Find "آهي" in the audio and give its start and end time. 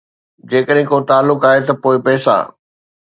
1.49-1.59